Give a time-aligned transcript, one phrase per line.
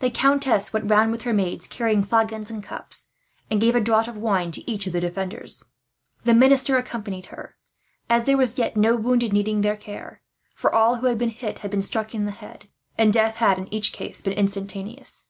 [0.00, 3.08] The countess went round, with her maids carrying flagons and cups,
[3.50, 5.62] and gave a draught of wine to each of the defenders.
[6.24, 7.54] The minister accompanied her.
[8.08, 10.22] As yet there were no wounded needing their care,
[10.54, 13.58] for all who had been hit had been struck in the head; and death had,
[13.58, 15.26] in each case, been instantaneous.